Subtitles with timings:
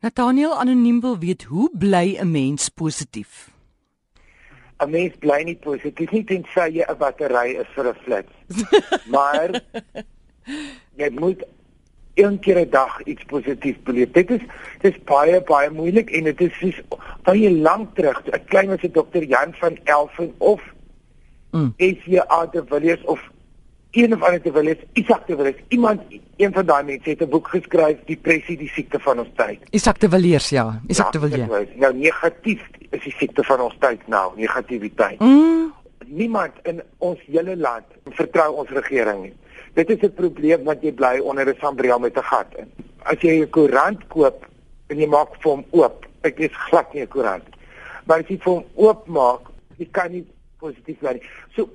[0.00, 3.50] Nathaniel anoniem wil weet hoe bly 'n mens positief?
[4.78, 8.34] 'n Mens bly nie positief nie tensy jy 'n battery is vir 'n flits.
[9.14, 9.50] maar
[11.00, 11.42] jy moet
[12.14, 14.10] een keer 'n dag iets positief beleef.
[14.10, 14.40] Dit is
[14.80, 16.78] dit is baie baie moeilik en dit is soos
[17.22, 18.22] baie lank terug.
[18.26, 20.62] 'n Klein was 'n dokter Jan van Elfen of
[21.50, 21.74] mm.
[21.76, 23.20] SJA de Villiers of
[23.98, 26.00] een of ander te wil is Isak te wil is iemand
[26.36, 29.58] een van daai mense het 'n boek geskryf depressie die siekte van ons tyd.
[29.70, 31.68] Isak te Villiers ja Isak ja, te Villiers.
[31.74, 35.20] nou negatief is die siekte van ons tyd nou negativiteit.
[35.20, 35.72] Mm.
[36.08, 37.84] niemand in ons hele land
[38.16, 39.34] vertrou ons regering nie.
[39.74, 42.68] Dit is 'n probleem want jy bly onder 'n sambreel met 'n gat in.
[43.02, 44.46] As jy 'n koerant koop
[44.86, 47.44] en jy maak vir hom oop ek is glad nie 'n koerant.
[48.06, 49.40] Maar as jy vir hom oop maak
[49.76, 50.26] jy kan nie
[50.58, 51.20] positief bly.
[51.56, 51.68] So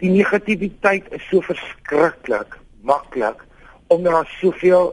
[0.00, 3.44] die negativiteit is so verskriklik maklik
[3.88, 4.90] omdat daar soveel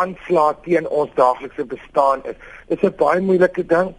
[0.00, 2.36] aanslae teen ons daaglikse bestaan is.
[2.68, 3.94] Dit is 'n baie moeilike ding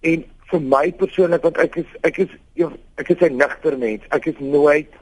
[0.00, 2.30] en vir my persoonlik want ek is ek is
[2.96, 4.02] ek is 'n nigter mens.
[4.10, 4.92] Ek is nooit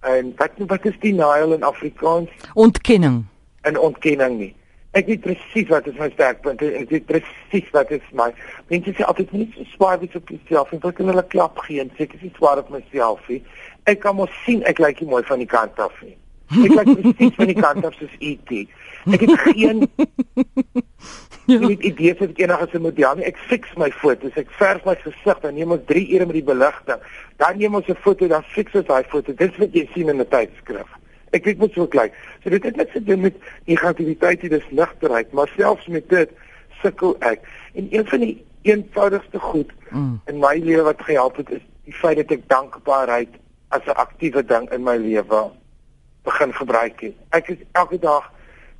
[0.00, 2.30] en wat wat is denial in Afrikaans?
[2.54, 3.26] Ontkenning.
[3.64, 4.54] 'n Ontkenning nie.
[4.92, 8.28] Ek weet presies wat is my sterkpunte en ek weet presies wat is my
[8.72, 11.92] mense sê altyd nie so swaar wie op jouself en kan hulle klap gee en
[11.96, 13.40] sê ek is nie swaar op myself nie.
[13.88, 16.16] Ek kan mos sien ek lyk nie mooi van die kant af nie.
[16.52, 18.56] Ek lyk presies van die kant af soos ET.
[19.16, 19.86] Ek het geen
[21.46, 21.58] Ja.
[21.58, 23.26] Ek het idees vir enige se model nie.
[23.26, 24.36] Ek fix my foto's.
[24.38, 27.06] Ek verf my gesig dan neem ons 3 ure met die beligting.
[27.42, 29.32] Dan neem ons 'n foto dan fix ons daai foto.
[29.32, 30.86] Dis wat jy sien in 'n tydskrif.
[31.32, 32.16] Ek weet mos ook lyk.
[32.42, 36.30] So dit het net te doen met negativiteit, dit is ligterheid, maar selfs met dit
[36.82, 37.46] sukkel ek.
[37.74, 38.34] En een van die
[38.68, 40.20] eenvoudigste goed mm.
[40.26, 43.32] in my lewe wat gehelp het is die feit dat ek dankbaarheid
[43.74, 45.40] as 'n aktiewe ding in my lewe
[46.22, 47.16] begin gebruik het.
[47.30, 48.30] Ek is elke dag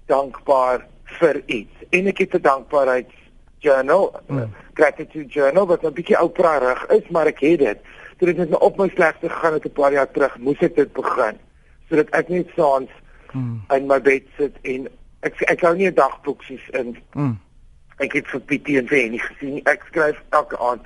[0.06, 0.86] dankbaar
[1.18, 3.10] vir iets en ek het 'n dankbaarheid
[3.58, 4.52] journal, mm.
[4.74, 7.78] gratitude journal wat 'n bietjie ouprarig is, maar ek het dit.
[8.18, 10.92] Toe dit net op my slegste gegaan het 'n paar jaar terug, moes ek dit
[10.92, 11.38] begin
[11.88, 12.90] sodat ek net saans
[13.32, 13.60] hmm.
[13.76, 14.88] in my bed sit en
[15.22, 16.96] ek ek hou nie 'n dagboek soos in.
[17.12, 17.38] Hmm.
[17.98, 19.60] ek het vir Pietie en Wendy gesien.
[19.64, 20.82] Ek skryf elke aand.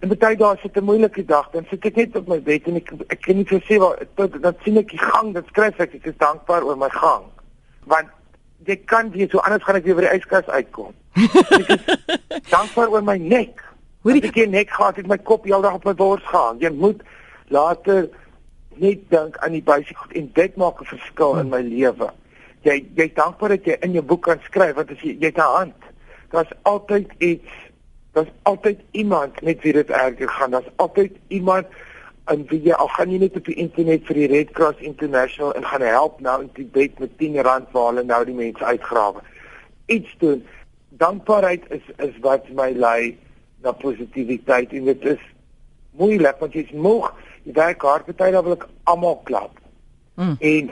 [0.00, 2.76] En baie dae sit 'n moeilike dag dan sit ek net op my bed en
[2.76, 6.06] ek ek kan nie sê wat dan sien ek die gang dan skryf ek ek
[6.06, 7.24] is dankbaar oor my gang.
[7.84, 8.08] Want
[8.64, 10.94] jy kan jy so anders gaan ek weer by die yskas uitkom.
[12.54, 13.62] Dankbaar oor my nek.
[14.02, 16.60] Hoe die nek gehad het my kop heeldag op my bors gehang.
[16.60, 17.02] Jy moet
[17.48, 18.08] later
[18.82, 21.40] net dink aan die basiese goed en dit maak 'n verskil hmm.
[21.40, 22.10] in my lewe.
[22.62, 25.38] Jy jy dankbaar dat jy in jou boek kan skryf want as jy jy het
[25.38, 25.80] 'n hand.
[26.30, 27.50] Daar's altyd iets.
[28.12, 30.50] Daar's altyd iemand met wie dit erger gaan.
[30.50, 31.66] Daar's altyd iemand
[32.26, 35.54] en wie jy al gaan jy net op die internet vir die Red Cross International
[35.54, 39.22] en gaan help nou in Tibet met 10 rand waar hulle nou die mense uitgrawe.
[39.86, 40.42] Iets doen.
[40.88, 43.18] Dankbaarheid is is wat my lei
[43.62, 45.22] na positiwiteit en dit is
[45.96, 47.12] moeilik want jy's moeg
[47.54, 49.60] werk hard party dan wil ek almal klap.
[50.16, 50.36] Mm.
[50.40, 50.70] En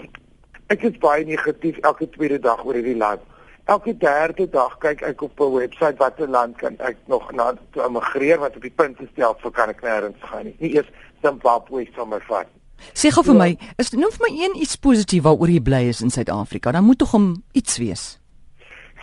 [0.73, 3.23] ek is baie negatief elke tweede dag oor hierdie land.
[3.65, 7.85] Elke derde dag kyk ek op 'n webwerf watter land kan ek nog na toe
[7.85, 10.57] immigreer wat op die punt gestel vir kan ek nêrens gaan nie.
[10.59, 10.91] Nie eers
[11.23, 12.47] Zimbabwe sommer vat.
[12.93, 13.39] Sê gou vir ja.
[13.39, 16.73] my, is nou vir my een iets positief waaroor jy bly is in Suid-Afrika?
[16.73, 17.15] Dan moet tog
[17.53, 18.19] iets wees.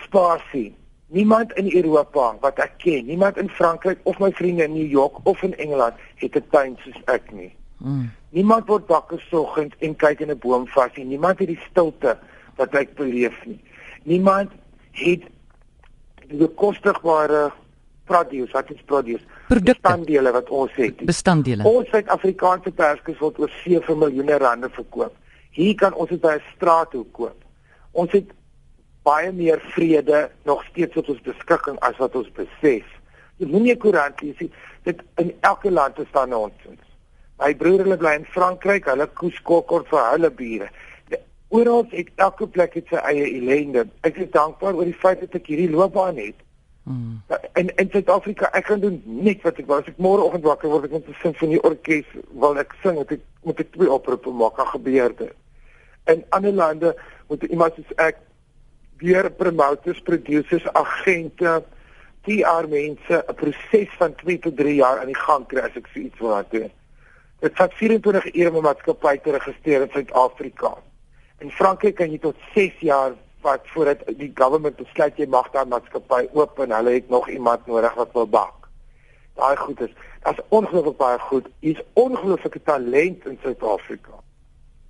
[0.03, 0.75] Spasie.
[1.07, 5.25] Niemand in Europa wat ek ken, niemand in Frankryk of my vriende in New York
[5.25, 7.55] of in Engeland het 'n tuin soos ek nie.
[7.83, 8.09] Mm.
[8.29, 11.05] Niemand word wakker soggens en kyk in 'n boom vas nie.
[11.05, 12.17] Niemand het die stilte
[12.55, 13.59] wat ek beleef nie.
[14.03, 14.51] Niemand
[14.91, 15.23] het
[16.27, 17.51] die kostigbare
[18.05, 19.23] produce, wat is produce?
[19.47, 21.05] Bestanddele wat ons het.
[21.05, 21.63] Bestanddele.
[21.63, 25.15] Ons Suid-Afrikaanse perskes word oor 7 miljoen rande verkoop.
[25.51, 27.43] Hier kan ons dit by 'n straathoek koop.
[27.91, 28.31] Ons het
[29.03, 32.85] baie meer vrede nog steeds op ons beskikking as wat ons besef.
[33.37, 34.51] Jy moenie koerant lees nie.
[34.83, 36.90] Dit in elke land is daar nonsens.
[37.41, 40.69] My broer hulle bly in Frankryk, hulle koes kokkor vir hulle bure.
[41.51, 43.87] Oral het elke plek het sy eie ellende.
[44.07, 46.37] Ek is dankbaar oor die feit dat ek hierdie loopbaan het.
[46.87, 47.17] Mm.
[47.59, 49.81] In in Suid-Afrika ek kan doen net wat ek wou.
[49.81, 53.59] As ek môreoggend wakker word ek met 'n simfonieorkes wil ek sing, moet ek moet
[53.59, 55.31] ek twee oproepe maak aan gebeurde.
[56.07, 56.95] In ander lande
[57.27, 58.17] moet iemand soos ek
[58.97, 61.63] weer promoters, producers, agente,
[62.21, 65.87] PR mense 'n proses van 2 tot 3 jaar aan die gang kry as ek
[65.93, 66.71] so iets wil doen.
[67.41, 70.77] Dit vat 24 ure om 'n maatskappy te registreer in Suid-Afrika.
[71.39, 75.65] In Frankryk kan jy tot 6 jaar vat voordat die government besluit jy mag daai
[75.65, 78.67] maatskappy oop en hulle het nog iemand nodig wat wil bak.
[79.35, 81.47] Daai goed is, daar's ongelooflik baie goed.
[81.59, 84.21] Hier's ongelooflike talent in Suid-Afrika.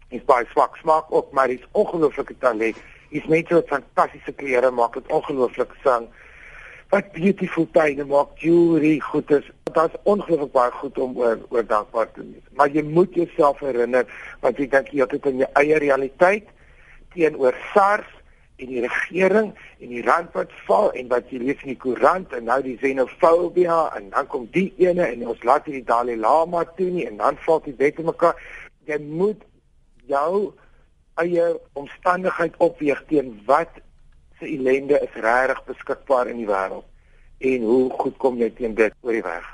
[0.10, 2.76] Hier's baie swak smaak ook, maar hier's ongelooflike talent.
[3.10, 6.10] Hier's mense wat fantastiese klere maak, wat ongelooflik sing.
[6.92, 9.00] Wat beautiful tuine maak, jewelry.
[9.28, 9.46] Dit
[9.80, 12.48] is ongelooflik baie goed om oor oor dankbaar te wees.
[12.60, 14.08] Maar jy moet jouself herinner
[14.42, 16.50] want jy dink jy het in jou eie realiteit
[17.16, 18.10] teenoor SARS
[18.62, 22.34] en die regering en die rand wat val en wat jy lees in die koerant
[22.36, 26.66] en nou die xenofobia en dan kom die ene en ons laat hierdie Dalai Lama
[26.76, 28.36] toe nie en dan val die wette mekaar.
[28.92, 29.48] Jy moet
[30.12, 30.52] jou
[31.24, 31.48] eie
[31.80, 33.80] omstandigheid opweeg teen wat
[34.42, 36.88] se ellende is regtig beskikbaar in die wêreld
[37.52, 39.48] en hoe goed kom jy teen dit oor die weg?